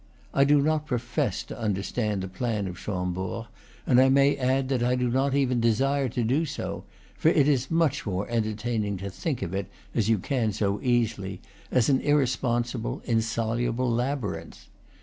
I 0.33 0.45
do 0.45 0.59
not 0.63 0.87
profess 0.87 1.43
to 1.43 1.61
under 1.61 1.83
stand 1.83 2.23
the 2.23 2.27
plan 2.27 2.65
of 2.65 2.79
Chambord, 2.79 3.45
and 3.85 4.01
I 4.01 4.09
may 4.09 4.35
add 4.35 4.67
that 4.69 4.81
I 4.81 4.95
do 4.95 5.11
not 5.11 5.35
even 5.35 5.59
desire 5.61 6.09
to 6.09 6.23
do 6.23 6.43
so; 6.43 6.85
for 7.15 7.27
it 7.29 7.47
is 7.47 7.69
much 7.69 8.03
more 8.07 8.27
entertaining 8.27 8.97
to 8.97 9.11
think 9.11 9.43
of 9.43 9.53
it, 9.53 9.67
as 9.93 10.09
you 10.09 10.17
can 10.17 10.53
so 10.53 10.81
easily, 10.81 11.39
as 11.69 11.87
an 11.87 12.01
irresponsible, 12.01 13.03
insoluble 13.05 13.91
labyrinth. 13.91 14.65